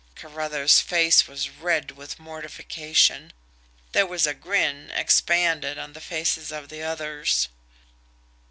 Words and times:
Carruthers' 0.15 0.79
face 0.79 1.27
was 1.27 1.47
red 1.51 1.91
with 1.91 2.17
mortification. 2.17 3.31
There 3.91 4.07
was 4.07 4.25
a 4.25 4.33
grin, 4.33 4.89
expanded, 4.91 5.77
on 5.77 5.93
the 5.93 6.01
faces 6.01 6.51
of 6.51 6.69
the 6.69 6.81
others. 6.81 7.47